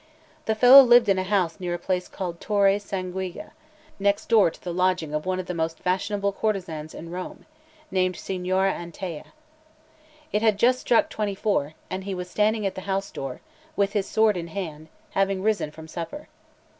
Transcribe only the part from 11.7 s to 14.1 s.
and he was standing at the house door, with his